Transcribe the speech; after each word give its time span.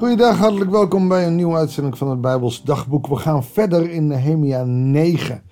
Goeiedag, 0.00 0.38
hartelijk 0.38 0.70
welkom 0.70 1.08
bij 1.08 1.26
een 1.26 1.36
nieuwe 1.36 1.56
uitzending 1.56 1.98
van 1.98 2.10
het 2.10 2.20
Bijbels 2.20 2.62
Dagboek. 2.62 3.06
We 3.06 3.16
gaan 3.16 3.44
verder 3.44 3.90
in 3.90 4.06
Nehemia 4.06 4.64
9. 4.64 5.42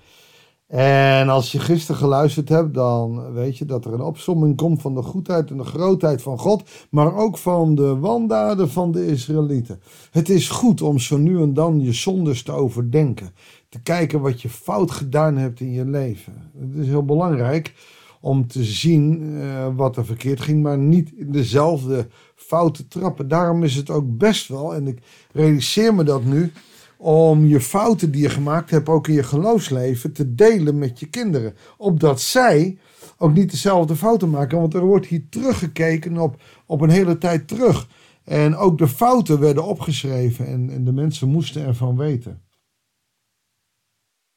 En 0.67 1.29
als 1.29 1.51
je 1.51 1.59
gisteren 1.59 2.01
geluisterd 2.01 2.49
hebt, 2.49 2.73
dan 2.73 3.33
weet 3.33 3.57
je 3.57 3.65
dat 3.65 3.85
er 3.85 3.93
een 3.93 4.01
opsomming 4.01 4.57
komt 4.57 4.81
van 4.81 4.95
de 4.95 5.01
goedheid 5.01 5.51
en 5.51 5.57
de 5.57 5.63
grootheid 5.63 6.21
van 6.21 6.39
God, 6.39 6.69
maar 6.89 7.15
ook 7.15 7.37
van 7.37 7.75
de 7.75 7.97
wandaden 7.97 8.69
van 8.69 8.91
de 8.91 9.07
Israëlieten. 9.07 9.81
Het 10.11 10.29
is 10.29 10.49
goed 10.49 10.81
om 10.81 10.99
zo 10.99 11.17
nu 11.17 11.41
en 11.41 11.53
dan 11.53 11.81
je 11.81 11.93
zondes 11.93 12.43
te 12.43 12.51
overdenken, 12.51 13.33
te 13.69 13.81
kijken 13.81 14.21
wat 14.21 14.41
je 14.41 14.49
fout 14.49 14.91
gedaan 14.91 15.37
hebt 15.37 15.59
in 15.59 15.71
je 15.71 15.85
leven. 15.85 16.51
Het 16.59 16.75
is 16.75 16.87
heel 16.87 17.05
belangrijk 17.05 17.73
om 18.21 18.47
te 18.47 18.63
zien 18.63 19.21
uh, 19.21 19.67
wat 19.75 19.97
er 19.97 20.05
verkeerd 20.05 20.41
ging, 20.41 20.63
maar 20.63 20.77
niet 20.77 21.11
in 21.11 21.31
dezelfde 21.31 22.07
foute 22.39 22.87
trappen. 22.87 23.27
Daarom 23.27 23.63
is 23.63 23.75
het 23.75 23.89
ook 23.89 24.17
best 24.17 24.47
wel, 24.47 24.75
en 24.75 24.87
ik 24.87 24.99
realiseer 25.31 25.95
me 25.95 26.03
dat 26.03 26.23
nu, 26.23 26.51
om 26.97 27.45
je 27.45 27.61
fouten 27.61 28.11
die 28.11 28.21
je 28.21 28.29
gemaakt 28.29 28.69
hebt, 28.69 28.89
ook 28.89 29.07
in 29.07 29.13
je 29.13 29.23
geloofsleven, 29.23 30.13
te 30.13 30.35
delen 30.35 30.77
met 30.77 30.99
je 30.99 31.05
kinderen. 31.05 31.55
Opdat 31.77 32.21
zij 32.21 32.77
ook 33.17 33.33
niet 33.33 33.51
dezelfde 33.51 33.95
fouten 33.95 34.29
maken. 34.29 34.59
Want 34.59 34.73
er 34.73 34.85
wordt 34.85 35.05
hier 35.05 35.29
teruggekeken 35.29 36.17
op, 36.17 36.41
op 36.65 36.81
een 36.81 36.89
hele 36.89 37.17
tijd 37.17 37.47
terug. 37.47 37.87
En 38.23 38.55
ook 38.55 38.77
de 38.77 38.87
fouten 38.87 39.39
werden 39.39 39.63
opgeschreven 39.63 40.47
en, 40.47 40.69
en 40.69 40.83
de 40.83 40.91
mensen 40.91 41.29
moesten 41.29 41.65
ervan 41.65 41.97
weten. 41.97 42.41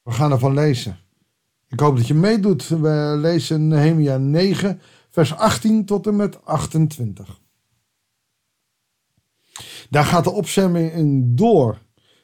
We 0.01 0.11
gaan 0.11 0.31
ervan 0.31 0.53
lezen. 0.53 0.97
Ik 1.67 1.79
hoop 1.79 1.97
dat 1.97 2.07
je 2.07 2.13
meedoet. 2.13 2.67
We 2.67 3.15
lezen 3.17 3.67
Nehemia 3.67 4.17
9, 4.17 4.81
vers 5.09 5.35
18 5.35 5.85
tot 5.85 6.07
en 6.07 6.15
met 6.15 6.45
28. 6.45 7.41
Daar 9.93 10.05
gaat 10.05 10.23
de 10.23 10.31
opzemming 10.31 10.91
in 10.91 11.35
door. 11.35 11.81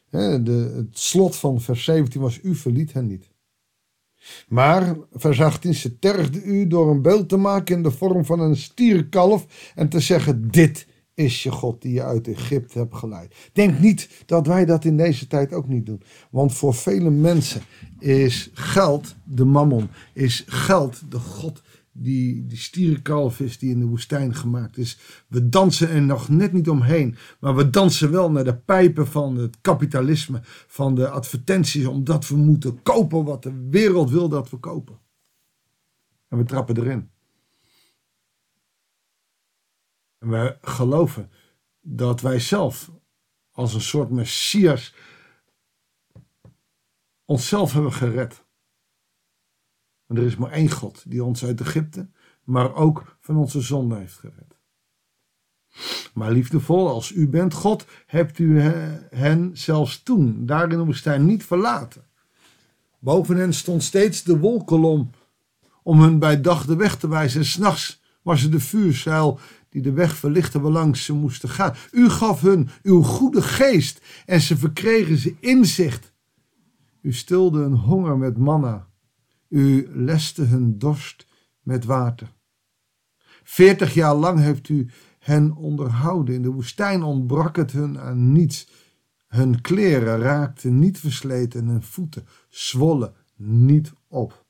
De, 0.09 0.73
het 0.75 0.99
slot 0.99 1.35
van 1.35 1.61
vers 1.61 1.83
17 1.83 2.21
was: 2.21 2.39
U 2.43 2.55
verliet 2.55 2.93
hen 2.93 3.07
niet. 3.07 3.29
Maar, 4.47 4.95
vers 5.11 5.41
18, 5.41 5.73
ze 5.73 5.99
tergde 5.99 6.43
u 6.43 6.67
door 6.67 6.89
een 6.89 7.01
beeld 7.01 7.29
te 7.29 7.37
maken 7.37 7.75
in 7.75 7.83
de 7.83 7.91
vorm 7.91 8.25
van 8.25 8.39
een 8.39 8.55
stierenkalf 8.55 9.71
en 9.75 9.89
te 9.89 9.99
zeggen: 9.99 10.51
Dit 10.51 10.87
is 11.13 11.43
je 11.43 11.51
God 11.51 11.81
die 11.81 11.93
je 11.93 12.03
uit 12.03 12.27
Egypte 12.27 12.77
hebt 12.77 12.95
geleid. 12.95 13.35
Denk 13.53 13.79
niet 13.79 14.09
dat 14.25 14.47
wij 14.47 14.65
dat 14.65 14.85
in 14.85 14.97
deze 14.97 15.27
tijd 15.27 15.53
ook 15.53 15.67
niet 15.67 15.85
doen. 15.85 16.01
Want 16.31 16.53
voor 16.53 16.73
vele 16.73 17.09
mensen 17.09 17.61
is 17.99 18.49
geld 18.53 19.15
de 19.23 19.45
mammon, 19.45 19.89
is 20.13 20.43
geld 20.47 21.11
de 21.11 21.19
God 21.19 21.61
die, 22.01 22.45
die 22.45 22.57
stierenkalf 22.57 23.39
is 23.39 23.57
die 23.57 23.71
in 23.71 23.79
de 23.79 23.85
woestijn 23.85 24.35
gemaakt 24.35 24.77
is. 24.77 24.99
We 25.27 25.49
dansen 25.49 25.89
er 25.89 26.01
nog 26.01 26.29
net 26.29 26.53
niet 26.53 26.69
omheen, 26.69 27.15
maar 27.39 27.55
we 27.55 27.69
dansen 27.69 28.11
wel 28.11 28.31
naar 28.31 28.43
de 28.43 28.57
pijpen 28.57 29.07
van 29.07 29.35
het 29.35 29.57
kapitalisme, 29.61 30.39
van 30.67 30.95
de 30.95 31.09
advertenties, 31.09 31.85
omdat 31.85 32.27
we 32.27 32.35
moeten 32.35 32.81
kopen 32.81 33.23
wat 33.23 33.43
de 33.43 33.67
wereld 33.69 34.09
wil 34.09 34.29
dat 34.29 34.49
we 34.49 34.57
kopen. 34.57 34.99
En 36.27 36.37
we 36.37 36.43
trappen 36.43 36.77
erin. 36.77 37.09
En 40.17 40.29
we 40.29 40.57
geloven 40.61 41.31
dat 41.81 42.21
wij 42.21 42.39
zelf 42.39 42.91
als 43.51 43.73
een 43.73 43.81
soort 43.81 44.09
messias 44.09 44.93
onszelf 47.25 47.73
hebben 47.73 47.93
gered. 47.93 48.47
En 50.09 50.17
er 50.17 50.23
is 50.23 50.35
maar 50.35 50.51
één 50.51 50.69
God 50.71 51.03
die 51.07 51.23
ons 51.23 51.45
uit 51.45 51.61
Egypte, 51.61 52.09
maar 52.43 52.75
ook 52.75 53.17
van 53.19 53.37
onze 53.37 53.61
zonde 53.61 53.95
heeft 53.95 54.17
gered. 54.17 54.57
Maar 56.13 56.31
liefdevol 56.31 56.87
als 56.87 57.11
u 57.11 57.27
bent 57.27 57.53
God, 57.53 57.85
hebt 58.05 58.39
u 58.39 58.59
hen 59.09 59.51
zelfs 59.53 60.03
toen, 60.03 60.45
daar 60.45 60.71
in 60.71 60.97
de 61.03 61.17
niet 61.17 61.45
verlaten. 61.45 62.03
Boven 62.99 63.37
hen 63.37 63.53
stond 63.53 63.83
steeds 63.83 64.23
de 64.23 64.39
wolkolom 64.39 65.09
om 65.83 66.01
hun 66.01 66.19
bij 66.19 66.41
dag 66.41 66.65
de 66.65 66.75
weg 66.75 66.97
te 66.97 67.07
wijzen. 67.07 67.39
En 67.39 67.45
s'nachts 67.45 68.01
was 68.21 68.43
er 68.43 68.51
de 68.51 68.59
vuurzeil 68.59 69.39
die 69.69 69.81
de 69.81 69.91
weg 69.91 70.15
verlichtte 70.15 70.59
waarlangs 70.59 71.05
ze 71.05 71.13
moesten 71.13 71.49
gaan. 71.49 71.75
U 71.91 72.09
gaf 72.09 72.41
hun 72.41 72.69
uw 72.83 73.01
goede 73.01 73.41
geest 73.41 74.01
en 74.25 74.41
ze 74.41 74.57
verkregen 74.57 75.17
ze 75.17 75.35
inzicht. 75.39 76.13
U 77.01 77.13
stilde 77.13 77.59
hun 77.59 77.75
honger 77.75 78.17
met 78.17 78.37
manna 78.37 78.88
u 79.49 79.89
leste 79.93 80.41
hun 80.41 80.79
dorst 80.79 81.27
met 81.59 81.85
water. 81.85 82.33
Veertig 83.43 83.93
jaar 83.93 84.15
lang 84.15 84.39
heeft 84.39 84.69
u 84.69 84.89
hen 85.19 85.55
onderhouden. 85.55 86.35
In 86.35 86.41
de 86.41 86.51
woestijn 86.51 87.03
ontbrak 87.03 87.55
het 87.55 87.71
hun 87.71 87.99
aan 87.99 88.31
niets. 88.31 88.69
Hun 89.27 89.61
kleren 89.61 90.19
raakten 90.19 90.79
niet 90.79 90.99
versleten 90.99 91.61
en 91.61 91.67
hun 91.67 91.83
voeten 91.83 92.27
zwollen 92.49 93.13
niet 93.35 93.93
op. 94.07 94.45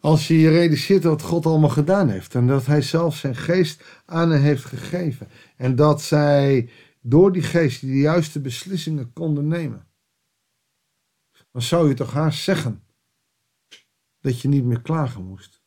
Als 0.00 0.28
je 0.28 0.38
je 0.38 0.48
realiseert 0.48 1.04
wat 1.04 1.22
God 1.22 1.46
allemaal 1.46 1.68
gedaan 1.68 2.08
heeft 2.08 2.34
en 2.34 2.46
dat 2.46 2.66
Hij 2.66 2.82
zelf 2.82 3.16
zijn 3.16 3.36
geest 3.36 3.84
aan 4.04 4.30
hen 4.30 4.42
heeft 4.42 4.64
gegeven 4.64 5.28
en 5.56 5.76
dat 5.76 6.02
zij 6.02 6.70
door 7.00 7.32
die 7.32 7.42
geest 7.42 7.80
de 7.80 7.98
juiste 7.98 8.40
beslissingen 8.40 9.12
konden 9.12 9.48
nemen, 9.48 9.86
dan 11.52 11.62
zou 11.62 11.88
je 11.88 11.94
toch 11.94 12.12
haast 12.12 12.42
zeggen 12.42 12.82
dat 14.22 14.40
je 14.40 14.48
niet 14.48 14.64
meer 14.64 14.80
klagen 14.80 15.24
moest. 15.24 15.62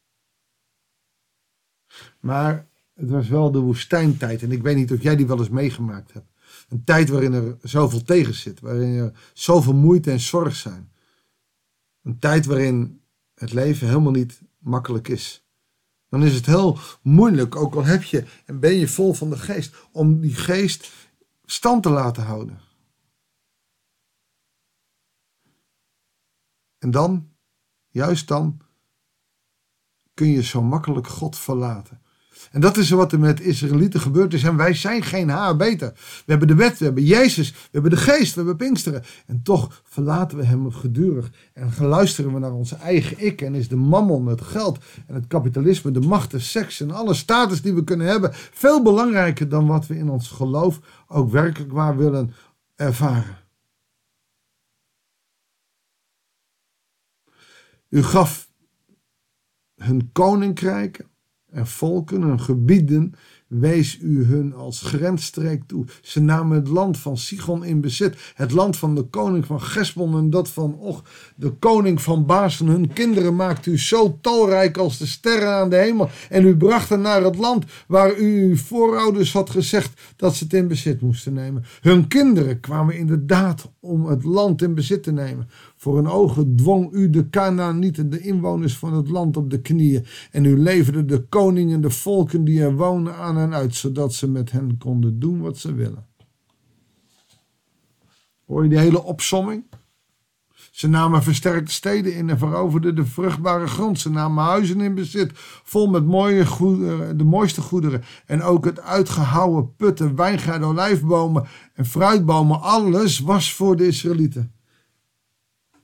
Maar 2.20 2.68
het 2.94 3.10
was 3.10 3.28
wel 3.28 3.52
de 3.52 3.60
woestijntijd. 3.60 4.42
En 4.42 4.52
ik 4.52 4.62
weet 4.62 4.76
niet 4.76 4.92
of 4.92 5.02
jij 5.02 5.16
die 5.16 5.28
wel 5.28 5.40
eens 5.40 5.50
meegemaakt 5.50 6.14
hebt. 6.14 6.32
Een 6.70 6.84
tijd 6.84 7.10
waarin 7.10 7.34
er 7.34 7.58
zoveel 7.62 8.04
tegen 8.04 8.34
zit. 8.34 8.60
Waarin 8.60 8.98
er 8.98 9.20
zoveel 9.34 9.74
moeite 9.74 10.12
en 10.12 10.20
zorg 10.20 10.56
zijn. 10.56 10.92
Een 12.02 12.20
tijd 12.20 12.46
waarin 12.46 13.02
het 13.34 13.54
leven 13.54 13.88
helemaal 13.88 14.12
niet 14.12 14.42
makkelijk 14.58 15.08
is. 15.08 15.46
Dan 16.10 16.24
is 16.24 16.34
het 16.34 16.46
heel 16.46 16.78
moeilijk, 17.02 17.56
ook 17.56 17.76
al 17.76 17.86
heb 17.86 18.04
je 18.04 18.26
en 18.46 18.60
ben 18.60 18.74
je 18.74 18.88
vol 18.88 19.14
van 19.14 19.30
de 19.30 19.38
geest, 19.38 19.76
om 19.92 20.20
die 20.20 20.36
geest 20.36 20.92
stand 21.46 21.84
te 21.84 21.90
laten 21.90 22.24
houden. 22.24 22.60
En 26.78 26.92
dan 26.92 27.35
Juist 27.96 28.28
dan 28.28 28.58
kun 30.14 30.28
je 30.28 30.44
zo 30.44 30.62
makkelijk 30.62 31.08
God 31.08 31.38
verlaten. 31.38 32.02
En 32.52 32.62
dat 32.62 32.78
is 32.78 32.90
wat 32.90 33.12
er 33.12 33.20
met 33.20 33.42
Israëlieten 33.42 34.00
gebeurd 34.00 34.34
is. 34.34 34.44
En 34.44 34.56
wij 34.56 34.74
zijn 34.74 35.04
geen 35.04 35.30
haar 35.30 35.56
beter. 35.56 35.92
We 35.96 36.24
hebben 36.26 36.48
de 36.48 36.56
wet, 36.56 36.78
we 36.78 36.86
hebben 36.86 37.04
Jezus, 37.04 37.52
we 37.52 37.70
hebben 37.72 37.92
de 37.92 37.98
geest, 37.98 38.30
we 38.30 38.38
hebben 38.38 38.56
Pinksteren. 38.56 39.04
En 39.26 39.42
toch 39.44 39.82
verlaten 39.86 40.38
we 40.38 40.46
hem 40.46 40.72
gedurig. 40.72 41.32
En 41.54 41.72
luisteren 41.80 42.34
we 42.34 42.40
naar 42.40 42.54
onze 42.54 42.76
eigen 42.76 43.26
ik. 43.26 43.42
En 43.42 43.56
is 43.56 43.68
de 43.68 43.76
mammon, 43.76 44.28
het 44.28 44.42
geld 44.42 44.80
en 45.08 45.16
het 45.16 45.28
kapitalisme, 45.28 45.92
de 45.92 46.00
macht, 46.00 46.32
de 46.32 46.40
seks 46.40 46.82
en 46.82 46.92
alle 46.92 47.14
status 47.14 47.62
die 47.62 47.74
we 47.74 47.84
kunnen 47.84 48.08
hebben. 48.08 48.32
veel 48.34 48.84
belangrijker 48.84 49.50
dan 49.50 49.68
wat 49.68 49.88
we 49.88 49.98
in 49.98 50.10
ons 50.10 50.30
geloof 50.30 50.80
ook 51.08 51.32
werkelijk 51.32 51.72
waar 51.72 51.98
willen 51.98 52.34
ervaren. 52.76 53.45
U 57.96 58.04
gaf 58.04 58.52
hun 59.76 60.12
koninkrijken 60.12 61.06
en 61.46 61.68
volken, 61.68 62.22
hun 62.22 62.40
gebieden, 62.40 63.14
wees 63.60 63.98
u 64.02 64.26
hun 64.26 64.54
als 64.54 64.82
grensstreek 64.82 65.64
toe. 65.68 65.86
Ze 66.02 66.22
namen 66.22 66.58
het 66.58 66.68
land 66.68 66.98
van 66.98 67.18
Sigon 67.18 67.66
in 67.66 67.82
bezit, 67.82 68.34
het 68.36 68.52
land 68.52 68.78
van 68.78 68.96
de 68.96 69.04
koning 69.04 69.46
van 69.46 69.62
Gesbon 69.62 70.18
en 70.18 70.30
dat 70.30 70.50
van 70.50 70.76
Och, 70.80 71.04
de 71.36 71.50
koning 71.50 72.02
van 72.02 72.26
Basen. 72.26 72.68
Hun 72.68 72.94
kinderen 72.94 73.36
maakte 73.36 73.70
u 73.70 73.80
zo 73.80 74.18
talrijk 74.22 74.78
als 74.78 74.98
de 74.98 75.06
sterren 75.06 75.54
aan 75.54 75.70
de 75.70 75.76
hemel 75.76 76.10
en 76.30 76.46
u 76.46 76.58
bracht 76.58 76.90
hen 76.90 77.02
naar 77.02 77.24
het 77.24 77.38
land 77.38 77.66
waar 77.88 78.18
u 78.18 78.50
uw 78.50 78.56
voorouders 78.56 79.34
had 79.34 79.50
gezegd 79.50 80.02
dat 80.16 80.36
ze 80.36 80.44
het 80.44 80.54
in 80.54 80.68
bezit 80.68 81.02
moesten 81.02 81.34
nemen. 81.34 81.64
Hun 81.82 82.08
kinderen 82.08 82.60
kwamen 82.60 82.98
inderdaad 82.98 83.72
om 83.80 84.06
het 84.06 84.24
land 84.24 84.62
in 84.62 84.76
bezit 84.76 85.04
te 85.04 85.12
nemen. 85.12 85.48
Voor 85.76 85.96
hun 85.96 86.08
ogen 86.08 86.56
dwong 86.56 86.94
u 86.94 87.10
de 87.10 87.30
Canaanieten, 87.30 88.10
de 88.10 88.20
inwoners 88.20 88.78
van 88.78 88.94
het 88.94 89.10
land, 89.10 89.38
op 89.38 89.50
de 89.50 89.62
knieën. 89.62 90.06
En 90.32 90.46
u 90.46 90.58
leverde 90.58 91.06
de 91.06 91.22
koningen, 91.22 91.82
de 91.82 91.90
volken 91.90 92.44
die 92.44 92.62
er 92.62 92.76
wonen, 92.76 93.16
aan 93.16 93.38
uit, 93.54 93.76
zodat 93.76 94.14
ze 94.14 94.30
met 94.30 94.52
hen 94.52 94.78
konden 94.78 95.20
doen 95.20 95.42
wat 95.42 95.58
ze 95.58 95.74
willen. 95.74 96.08
Hoor 98.46 98.64
je 98.64 98.70
die 98.70 98.78
hele 98.78 99.04
opsomming? 99.04 99.64
Ze 100.76 100.88
namen 100.88 101.24
versterkte 101.24 101.72
steden 101.72 102.16
in 102.16 102.30
en 102.30 102.38
veroverden 102.38 102.96
de 102.96 103.06
vruchtbare 103.06 103.68
grond. 103.68 104.00
Ze 104.00 104.10
namen 104.10 104.44
huizen 104.44 104.82
in 104.82 104.96
bezit, 104.96 105.32
vol 105.64 105.88
met 105.88 106.06
mooie 106.06 106.46
goederen, 106.46 107.18
de 107.18 107.24
mooiste 107.24 107.62
goederen. 107.62 108.04
En 108.26 108.42
ook 108.42 108.66
het 108.66 108.80
uitgehouwen 108.80 109.76
putten, 109.76 110.16
wijngaarden, 110.16 110.68
olijfbomen 110.68 111.48
en 111.74 111.86
fruitbomen. 111.86 112.62
Alles 112.62 113.20
was 113.20 113.54
voor 113.54 113.76
de 113.76 113.88
Israëlieten. 113.88 114.54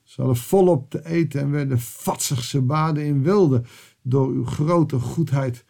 Ze 0.03 0.21
hadden 0.21 0.37
volop 0.37 0.89
te 0.89 1.05
eten 1.05 1.41
en 1.41 1.51
werden 1.51 1.79
vatsig. 1.79 2.43
Ze 2.43 2.61
baden 2.61 3.05
in 3.05 3.23
wilde 3.23 3.63
door 4.01 4.27
uw 4.27 4.45
grote 4.45 4.99
goedheid. 4.99 5.65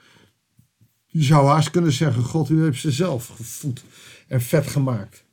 Je 1.12 1.24
zou 1.24 1.48
haast 1.48 1.70
kunnen 1.70 1.92
zeggen, 1.92 2.24
God, 2.24 2.50
u 2.50 2.64
heeft 2.64 2.80
ze 2.80 2.92
zelf 2.92 3.28
gevoed. 3.28 3.84
en 4.28 4.42
vet 4.42 4.68
gemaakt. 4.68 5.26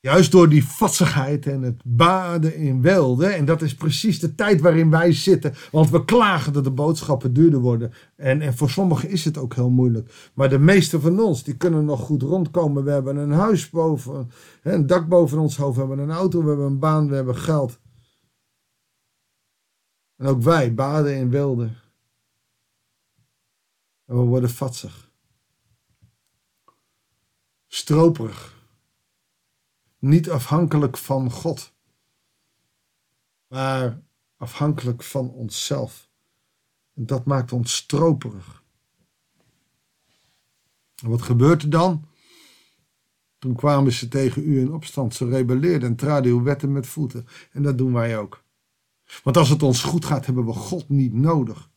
Juist 0.00 0.32
door 0.32 0.48
die 0.48 0.64
vatsigheid 0.64 1.46
en 1.46 1.62
het 1.62 1.80
baden 1.84 2.56
in 2.56 2.82
welde. 2.82 3.26
En 3.26 3.44
dat 3.44 3.62
is 3.62 3.74
precies 3.74 4.20
de 4.20 4.34
tijd 4.34 4.60
waarin 4.60 4.90
wij 4.90 5.12
zitten. 5.12 5.54
Want 5.70 5.90
we 5.90 6.04
klagen 6.04 6.52
dat 6.52 6.64
de 6.64 6.70
boodschappen 6.70 7.32
duurder 7.32 7.60
worden. 7.60 7.92
En, 8.16 8.40
en 8.40 8.56
voor 8.56 8.70
sommigen 8.70 9.08
is 9.08 9.24
het 9.24 9.38
ook 9.38 9.54
heel 9.54 9.70
moeilijk. 9.70 10.30
Maar 10.34 10.48
de 10.48 10.58
meeste 10.58 11.00
van 11.00 11.20
ons, 11.20 11.44
die 11.44 11.56
kunnen 11.56 11.84
nog 11.84 12.00
goed 12.00 12.22
rondkomen. 12.22 12.84
We 12.84 12.90
hebben 12.90 13.16
een 13.16 13.32
huis 13.32 13.70
boven, 13.70 14.30
een 14.62 14.86
dak 14.86 15.08
boven 15.08 15.38
ons 15.38 15.56
hoofd. 15.56 15.74
We 15.74 15.80
hebben 15.80 15.98
een 15.98 16.16
auto, 16.16 16.42
we 16.42 16.48
hebben 16.48 16.66
een 16.66 16.78
baan, 16.78 17.08
we 17.08 17.14
hebben 17.14 17.36
geld. 17.36 17.78
En 20.22 20.28
ook 20.28 20.42
wij 20.42 20.74
baden 20.74 21.16
in 21.16 21.30
wilde. 21.30 21.64
En 24.04 24.16
we 24.16 24.22
worden 24.22 24.50
vatsig. 24.50 25.10
Stroperig 27.66 28.66
niet 29.98 30.30
afhankelijk 30.30 30.96
van 30.96 31.30
God, 31.30 31.72
maar 33.46 34.02
afhankelijk 34.36 35.02
van 35.02 35.30
onszelf. 35.30 36.08
En 36.94 37.06
dat 37.06 37.24
maakt 37.24 37.52
ons 37.52 37.74
stroperig. 37.74 38.62
En 41.02 41.08
wat 41.08 41.22
gebeurt 41.22 41.62
er 41.62 41.70
dan? 41.70 42.08
Toen 43.38 43.54
kwamen 43.54 43.92
ze 43.92 44.08
tegen 44.08 44.48
u 44.48 44.60
in 44.60 44.72
opstand. 44.72 45.14
Ze 45.14 45.28
rebelleerden 45.28 45.88
en 45.88 45.96
traden 45.96 46.32
uw 46.32 46.42
wetten 46.42 46.72
met 46.72 46.86
voeten. 46.86 47.26
En 47.52 47.62
dat 47.62 47.78
doen 47.78 47.92
wij 47.92 48.18
ook. 48.18 48.44
Want 49.22 49.36
als 49.36 49.48
het 49.48 49.62
ons 49.62 49.82
goed 49.82 50.04
gaat, 50.04 50.26
hebben 50.26 50.46
we 50.46 50.52
God 50.52 50.88
niet 50.88 51.12
nodig. 51.12 51.70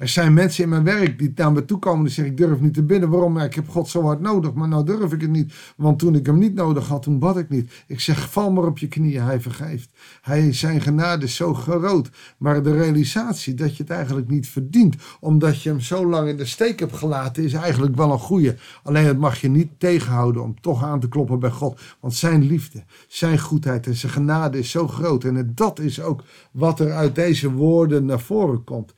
Er 0.00 0.08
zijn 0.08 0.32
mensen 0.32 0.62
in 0.62 0.68
mijn 0.68 0.84
werk 0.84 1.18
die 1.18 1.32
naar 1.34 1.52
me 1.52 1.64
toe 1.64 1.78
komen 1.78 2.06
en 2.06 2.12
zeggen: 2.12 2.32
Ik 2.32 2.38
durf 2.38 2.60
niet 2.60 2.74
te 2.74 2.82
bidden. 2.82 3.10
Waarom? 3.10 3.38
ik 3.38 3.54
heb 3.54 3.68
God 3.68 3.88
zo 3.88 4.02
hard 4.02 4.20
nodig, 4.20 4.52
maar 4.52 4.68
nou 4.68 4.84
durf 4.84 5.12
ik 5.12 5.20
het 5.20 5.30
niet. 5.30 5.54
Want 5.76 5.98
toen 5.98 6.14
ik 6.14 6.26
hem 6.26 6.38
niet 6.38 6.54
nodig 6.54 6.88
had, 6.88 7.02
toen 7.02 7.18
bad 7.18 7.36
ik 7.36 7.48
niet. 7.48 7.84
Ik 7.86 8.00
zeg: 8.00 8.30
Val 8.30 8.50
maar 8.52 8.64
op 8.64 8.78
je 8.78 8.88
knieën, 8.88 9.22
hij 9.22 9.40
vergeeft. 9.40 9.90
Hij, 10.20 10.52
zijn 10.52 10.80
genade 10.80 11.24
is 11.24 11.34
zo 11.34 11.54
groot. 11.54 12.10
Maar 12.38 12.62
de 12.62 12.72
realisatie 12.72 13.54
dat 13.54 13.76
je 13.76 13.82
het 13.82 13.92
eigenlijk 13.92 14.28
niet 14.28 14.48
verdient, 14.48 14.96
omdat 15.20 15.62
je 15.62 15.68
hem 15.68 15.80
zo 15.80 16.06
lang 16.08 16.28
in 16.28 16.36
de 16.36 16.44
steek 16.44 16.80
hebt 16.80 16.96
gelaten, 16.96 17.44
is 17.44 17.52
eigenlijk 17.52 17.96
wel 17.96 18.12
een 18.12 18.18
goede. 18.18 18.56
Alleen 18.82 19.06
het 19.06 19.18
mag 19.18 19.40
je 19.40 19.48
niet 19.48 19.70
tegenhouden 19.78 20.42
om 20.42 20.60
toch 20.60 20.84
aan 20.84 21.00
te 21.00 21.08
kloppen 21.08 21.38
bij 21.38 21.50
God. 21.50 21.80
Want 22.00 22.14
zijn 22.14 22.42
liefde, 22.42 22.84
zijn 23.08 23.38
goedheid 23.38 23.86
en 23.86 23.96
zijn 23.96 24.12
genade 24.12 24.58
is 24.58 24.70
zo 24.70 24.88
groot. 24.88 25.24
En 25.24 25.52
dat 25.54 25.78
is 25.78 26.00
ook 26.00 26.24
wat 26.50 26.80
er 26.80 26.92
uit 26.92 27.14
deze 27.14 27.50
woorden 27.52 28.04
naar 28.04 28.20
voren 28.20 28.64
komt. 28.64 28.94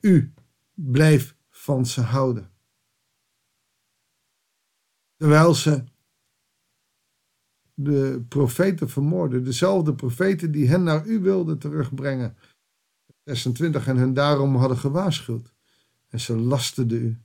U 0.00 0.32
blijf 0.80 1.36
van 1.50 1.86
ze 1.86 2.00
houden. 2.00 2.50
Terwijl 5.16 5.54
ze 5.54 5.84
de 7.74 8.24
profeten 8.28 8.88
vermoorden, 8.88 9.44
dezelfde 9.44 9.94
profeten 9.94 10.52
die 10.52 10.68
hen 10.68 10.82
naar 10.82 11.06
u 11.06 11.20
wilden 11.20 11.58
terugbrengen. 11.58 12.36
26 13.24 13.86
en 13.86 13.96
hen 13.96 14.14
daarom 14.14 14.56
hadden 14.56 14.78
gewaarschuwd. 14.78 15.52
En 16.08 16.20
ze 16.20 16.36
lasterden 16.36 17.02
u. 17.02 17.18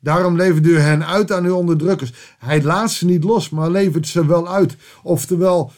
Daarom 0.00 0.36
leverde 0.36 0.68
u 0.68 0.78
hen 0.78 1.06
uit 1.06 1.32
aan 1.32 1.44
uw 1.44 1.54
onderdrukkers. 1.54 2.34
Hij 2.38 2.62
laat 2.62 2.90
ze 2.90 3.04
niet 3.04 3.24
los, 3.24 3.50
maar 3.50 3.70
levert 3.70 4.06
ze 4.06 4.26
wel 4.26 4.48
uit. 4.48 4.76
Oftewel, 5.02 5.72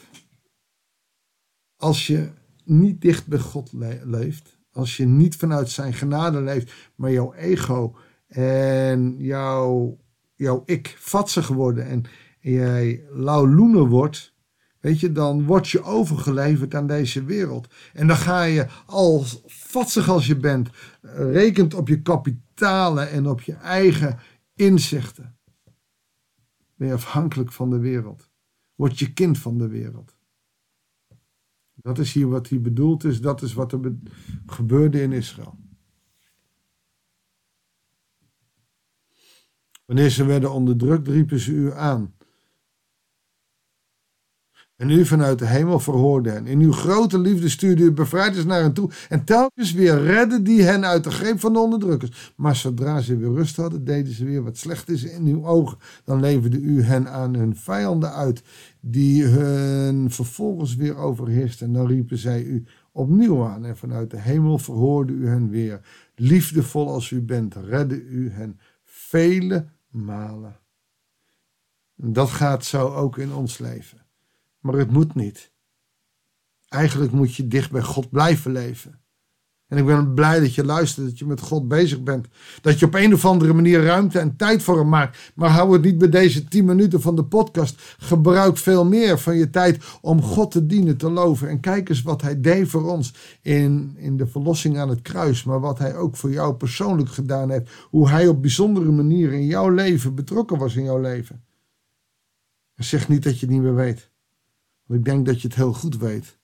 als 1.75 2.07
je 2.07 2.31
niet 2.63 3.01
dicht 3.01 3.27
bij 3.27 3.39
God 3.39 3.71
leeft, 4.03 4.59
als 4.71 4.97
je 4.97 5.05
niet 5.05 5.35
vanuit 5.35 5.69
zijn 5.69 5.93
genade 5.93 6.41
leeft, 6.41 6.73
maar 6.95 7.11
jouw 7.11 7.33
ego 7.33 7.95
en 8.27 9.15
jouw, 9.17 9.97
jouw 10.35 10.63
ik 10.65 10.95
vatsig 10.99 11.47
worden 11.47 11.85
en, 11.85 12.03
en 12.41 12.51
jij 12.51 13.03
lauwloener 13.09 13.87
wordt, 13.87 14.33
weet 14.79 14.99
je, 14.99 15.11
dan 15.11 15.45
word 15.45 15.69
je 15.69 15.83
overgeleverd 15.83 16.75
aan 16.75 16.87
deze 16.87 17.23
wereld. 17.23 17.67
En 17.93 18.07
dan 18.07 18.17
ga 18.17 18.43
je 18.43 18.67
als 18.85 19.41
vatsig 19.45 20.09
als 20.09 20.27
je 20.27 20.37
bent, 20.37 20.69
rekent 21.13 21.73
op 21.73 21.87
je 21.87 22.01
kapitalen 22.01 23.09
en 23.09 23.27
op 23.27 23.41
je 23.41 23.53
eigen 23.53 24.19
inzichten. 24.55 25.37
Ben 26.75 26.87
je 26.87 26.93
afhankelijk 26.93 27.51
van 27.51 27.69
de 27.69 27.79
wereld. 27.79 28.29
Word 28.75 28.99
je 28.99 29.13
kind 29.13 29.37
van 29.37 29.57
de 29.57 29.67
wereld. 29.67 30.15
Dat 31.81 31.97
is 31.97 32.13
hier 32.13 32.27
wat 32.27 32.47
hier 32.47 32.61
bedoeld 32.61 33.03
is, 33.03 33.21
dat 33.21 33.41
is 33.41 33.53
wat 33.53 33.71
er 33.71 33.95
gebeurde 34.45 35.01
in 35.01 35.11
Israël. 35.11 35.57
Wanneer 39.85 40.09
ze 40.09 40.25
werden 40.25 40.51
onderdrukt, 40.51 41.07
riepen 41.07 41.39
ze 41.39 41.51
u 41.51 41.71
aan. 41.73 42.13
En 44.81 44.89
u 44.89 45.05
vanuit 45.05 45.39
de 45.39 45.45
hemel 45.45 45.79
verhoorde 45.79 46.29
hen. 46.29 46.47
In 46.47 46.59
uw 46.59 46.71
grote 46.71 47.19
liefde 47.19 47.49
stuurde 47.49 47.83
u 47.83 47.91
bevrijders 47.91 48.45
naar 48.45 48.61
hen 48.61 48.73
toe. 48.73 48.89
En 49.09 49.23
telkens 49.23 49.73
weer 49.73 50.01
redden 50.01 50.43
die 50.43 50.61
hen 50.61 50.85
uit 50.85 51.03
de 51.03 51.11
greep 51.11 51.39
van 51.39 51.53
de 51.53 51.59
onderdrukkers. 51.59 52.33
Maar 52.35 52.55
zodra 52.55 53.01
ze 53.01 53.17
weer 53.17 53.33
rust 53.33 53.55
hadden, 53.55 53.83
deden 53.83 54.13
ze 54.13 54.25
weer 54.25 54.43
wat 54.43 54.57
slecht 54.57 54.89
is 54.89 55.03
in 55.03 55.25
uw 55.25 55.45
ogen. 55.45 55.77
Dan 56.03 56.19
leverde 56.19 56.59
u 56.59 56.83
hen 56.83 57.11
aan 57.11 57.33
hun 57.33 57.55
vijanden 57.55 58.13
uit, 58.13 58.43
die 58.79 59.23
hun 59.23 60.11
vervolgens 60.11 60.75
weer 60.75 60.97
overheersten. 60.97 61.67
En 61.67 61.73
dan 61.73 61.87
riepen 61.87 62.17
zij 62.17 62.43
u 62.43 62.63
opnieuw 62.91 63.45
aan. 63.45 63.65
En 63.65 63.77
vanuit 63.77 64.11
de 64.11 64.19
hemel 64.19 64.57
verhoorde 64.57 65.13
u 65.13 65.27
hen 65.27 65.49
weer. 65.49 65.81
Liefdevol 66.15 66.87
als 66.87 67.11
u 67.11 67.21
bent, 67.21 67.55
redde 67.55 68.03
u 68.03 68.31
hen 68.31 68.59
vele 68.83 69.65
malen. 69.89 70.55
En 71.97 72.13
dat 72.13 72.29
gaat 72.29 72.65
zo 72.65 72.87
ook 72.87 73.17
in 73.17 73.33
ons 73.33 73.57
leven. 73.57 74.00
Maar 74.61 74.73
het 74.73 74.91
moet 74.91 75.15
niet. 75.15 75.51
Eigenlijk 76.67 77.11
moet 77.11 77.35
je 77.35 77.47
dicht 77.47 77.71
bij 77.71 77.81
God 77.81 78.09
blijven 78.09 78.51
leven. 78.51 79.01
En 79.71 79.77
ik 79.77 79.85
ben 79.85 80.13
blij 80.13 80.39
dat 80.39 80.55
je 80.55 80.65
luistert, 80.65 81.05
dat 81.05 81.19
je 81.19 81.25
met 81.25 81.41
God 81.41 81.67
bezig 81.67 82.03
bent. 82.03 82.27
Dat 82.61 82.79
je 82.79 82.85
op 82.85 82.93
een 82.93 83.13
of 83.13 83.25
andere 83.25 83.53
manier 83.53 83.83
ruimte 83.83 84.19
en 84.19 84.35
tijd 84.35 84.63
voor 84.63 84.77
hem 84.77 84.89
maakt. 84.89 85.31
Maar 85.35 85.49
hou 85.49 85.73
het 85.73 85.81
niet 85.81 85.97
bij 85.97 86.09
deze 86.09 86.43
10 86.43 86.65
minuten 86.65 87.01
van 87.01 87.15
de 87.15 87.23
podcast. 87.23 87.95
Gebruik 87.97 88.57
veel 88.57 88.85
meer 88.85 89.19
van 89.19 89.37
je 89.37 89.49
tijd 89.49 89.83
om 90.01 90.21
God 90.21 90.51
te 90.51 90.65
dienen, 90.65 90.97
te 90.97 91.09
loven. 91.09 91.49
En 91.49 91.59
kijk 91.59 91.89
eens 91.89 92.01
wat 92.01 92.21
hij 92.21 92.41
deed 92.41 92.67
voor 92.67 92.91
ons 92.91 93.13
in, 93.41 93.93
in 93.97 94.17
de 94.17 94.27
verlossing 94.27 94.77
aan 94.77 94.89
het 94.89 95.01
kruis. 95.01 95.43
Maar 95.43 95.59
wat 95.59 95.79
hij 95.79 95.95
ook 95.95 96.15
voor 96.15 96.31
jou 96.31 96.53
persoonlijk 96.53 97.09
gedaan 97.09 97.49
heeft. 97.49 97.71
Hoe 97.89 98.09
hij 98.09 98.27
op 98.27 98.41
bijzondere 98.41 98.91
manieren 98.91 99.39
in 99.39 99.45
jouw 99.45 99.69
leven 99.69 100.15
betrokken 100.15 100.57
was 100.57 100.75
in 100.75 100.83
jouw 100.83 101.01
leven. 101.01 101.43
zeg 102.75 103.07
niet 103.07 103.23
dat 103.23 103.39
je 103.39 103.45
het 103.45 103.49
niet 103.49 103.63
meer 103.63 103.75
weet 103.75 104.10
ik 104.93 105.05
denk 105.05 105.25
dat 105.25 105.41
je 105.41 105.47
het 105.47 105.57
heel 105.57 105.73
goed 105.73 105.97
weet. 105.97 106.39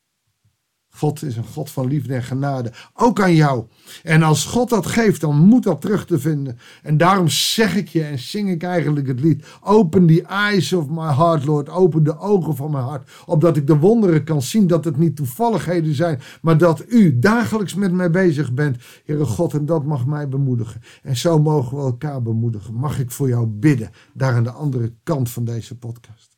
God 0.98 1.24
is 1.24 1.38
een 1.38 1.46
God 1.46 1.72
van 1.72 1.88
liefde 1.88 2.14
en 2.14 2.24
genade. 2.24 2.72
Ook 2.94 3.22
aan 3.22 3.36
jou. 3.36 3.66
En 4.04 4.24
als 4.24 4.46
God 4.46 4.70
dat 4.70 4.86
geeft, 4.86 5.22
dan 5.22 5.38
moet 5.38 5.64
dat 5.64 5.82
terug 5.82 6.06
te 6.06 6.20
vinden. 6.20 6.58
En 6.84 6.98
daarom 6.98 7.28
zeg 7.28 7.76
ik 7.76 7.88
je 7.88 8.04
en 8.04 8.20
zing 8.20 8.50
ik 8.50 8.64
eigenlijk 8.64 9.08
het 9.08 9.20
lied. 9.20 9.46
Open 9.62 10.08
the 10.08 10.22
eyes 10.22 10.74
of 10.74 10.90
my 10.90 11.14
heart, 11.14 11.46
Lord. 11.46 11.70
Open 11.70 12.04
de 12.04 12.20
ogen 12.20 12.56
van 12.56 12.72
mijn 12.72 12.84
hart. 12.84 13.12
Opdat 13.26 13.58
ik 13.58 13.68
de 13.68 13.78
wonderen 13.78 14.24
kan 14.24 14.42
zien 14.42 14.68
dat 14.68 14.86
het 14.86 14.98
niet 14.98 15.16
toevalligheden 15.16 15.96
zijn. 15.96 16.20
Maar 16.42 16.58
dat 16.58 16.84
u 16.88 17.20
dagelijks 17.20 17.76
met 17.76 17.92
mij 17.92 18.12
bezig 18.12 18.54
bent, 18.54 18.78
Heere 19.06 19.26
God. 19.26 19.54
En 19.54 19.66
dat 19.66 19.86
mag 19.86 20.06
mij 20.06 20.30
bemoedigen. 20.30 20.82
En 21.04 21.18
zo 21.18 21.40
mogen 21.40 21.78
we 21.78 21.84
elkaar 21.84 22.22
bemoedigen. 22.22 22.74
Mag 22.74 23.00
ik 23.00 23.12
voor 23.12 23.28
jou 23.28 23.46
bidden. 23.46 23.90
Daar 24.14 24.34
aan 24.34 24.44
de 24.44 24.52
andere 24.52 24.94
kant 25.04 25.30
van 25.30 25.46
deze 25.46 25.78
podcast. 25.78 26.38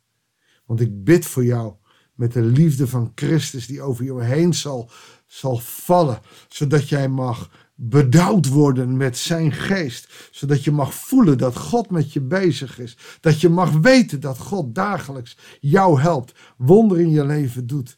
Want 0.66 0.82
ik 0.82 1.04
bid 1.04 1.26
voor 1.26 1.46
jou 1.46 1.74
met 2.20 2.34
de 2.34 2.42
liefde 2.42 2.88
van 2.88 3.12
Christus 3.16 3.68
die 3.68 3.82
over 3.82 4.04
je 4.06 4.24
heen 4.24 4.54
zal, 4.54 4.90
zal 5.28 5.58
vallen, 5.58 6.20
zodat 6.48 6.90
jij 6.90 7.10
mag 7.10 7.50
bedouwd 7.76 8.48
worden 8.48 8.98
met 8.98 9.18
zijn 9.18 9.52
geest, 9.52 10.30
zodat 10.32 10.64
je 10.64 10.72
mag 10.72 10.94
voelen 10.94 11.38
dat 11.38 11.56
God 11.56 11.90
met 11.90 12.14
je 12.14 12.22
bezig 12.22 12.80
is, 12.80 12.98
dat 13.22 13.42
je 13.42 13.50
mag 13.50 13.72
weten 13.72 14.20
dat 14.20 14.38
God 14.38 14.76
dagelijks 14.76 15.38
jou 15.60 16.02
helpt, 16.02 16.40
wonder 16.58 17.00
in 17.00 17.10
je 17.10 17.26
leven 17.26 17.68
doet. 17.68 17.98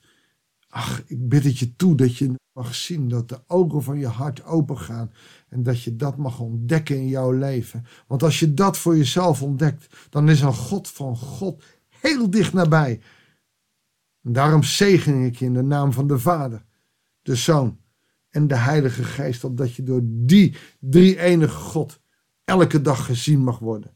Ach, 0.70 1.04
ik 1.06 1.30
bid 1.30 1.44
het 1.44 1.60
je 1.60 1.76
toe 1.76 1.96
dat 1.96 2.18
je 2.18 2.36
mag 2.54 2.76
zien 2.76 3.08
dat 3.08 3.30
de 3.30 3.40
ogen 3.48 3.84
van 3.84 4.00
je 4.00 4.08
hart 4.08 4.44
open 4.44 4.78
gaan 4.78 5.12
en 5.50 5.64
dat 5.64 5.84
je 5.84 5.96
dat 5.96 6.18
mag 6.18 6.40
ontdekken 6.40 6.96
in 6.96 7.08
jouw 7.08 7.32
leven. 7.32 7.86
Want 8.08 8.24
als 8.24 8.40
je 8.40 8.54
dat 8.54 8.78
voor 8.78 8.98
jezelf 8.98 9.42
ontdekt, 9.42 9.96
dan 10.10 10.30
is 10.30 10.42
een 10.42 10.54
God 10.54 10.88
van 10.88 11.18
God 11.18 11.64
heel 11.90 12.30
dicht 12.30 12.54
nabij. 12.54 13.00
En 14.24 14.34
daarom 14.34 14.64
zegen 14.64 15.24
ik 15.24 15.36
je 15.36 15.46
in 15.46 15.54
de 15.54 15.62
naam 15.62 15.94
van 15.94 16.08
de 16.08 16.20
Vader, 16.20 16.66
de 17.22 17.36
Zoon 17.36 17.80
en 18.30 18.48
de 18.48 18.56
Heilige 18.56 19.04
Geest, 19.04 19.44
opdat 19.44 19.76
je 19.76 19.84
door 19.84 20.02
die 20.04 20.56
drie 20.80 21.20
enige 21.20 21.58
God 21.58 22.02
elke 22.44 22.82
dag 22.82 23.06
gezien 23.06 23.44
mag 23.44 23.60
worden. 23.60 23.96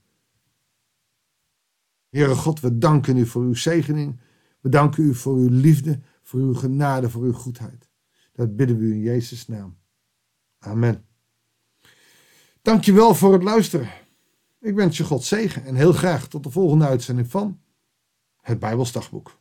Heere 2.10 2.36
God, 2.36 2.60
we 2.60 2.78
danken 2.78 3.18
u 3.18 3.26
voor 3.26 3.44
uw 3.44 3.54
zegening. 3.54 4.20
We 4.62 4.70
danken 4.70 5.04
u 5.04 5.14
voor 5.14 5.36
uw 5.36 5.50
liefde, 5.50 6.00
voor 6.22 6.40
uw 6.40 6.54
genade, 6.54 7.10
voor 7.10 7.24
uw 7.24 7.34
goedheid. 7.34 7.90
Dat 8.32 8.56
bidden 8.56 8.78
we 8.78 8.84
u 8.84 8.92
in 8.92 9.00
Jezus' 9.00 9.48
naam. 9.48 9.78
Amen. 10.60 11.06
Dankjewel 12.62 13.16
voor 13.16 13.34
het 13.34 13.44
luisteren. 13.44 13.90
Ik 14.60 14.76
wens 14.76 14.98
je 14.98 15.04
God 15.04 15.24
zegen 15.24 15.66
en 15.66 15.76
heel 15.76 15.94
graag 15.94 16.28
tot 16.28 16.44
de 16.44 16.52
volgende 16.52 16.86
uitzending 16.86 17.30
van 17.30 17.62
het 18.42 18.60
Bijbelsdagboek. 18.60 19.40